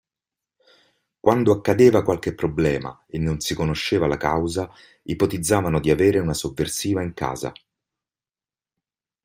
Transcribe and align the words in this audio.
Quando 1.19 1.51
accadeva 1.51 2.01
qualche 2.01 2.33
problema 2.33 3.05
e 3.07 3.19
non 3.19 3.39
si 3.39 3.53
conosceva 3.53 4.07
la 4.07 4.17
causa, 4.17 4.67
ipotizzavano 5.03 5.79
di 5.79 5.91
avere 5.91 6.17
una 6.17 6.33
sovversiva 6.33 7.03
in 7.03 7.13
casa. 7.13 7.51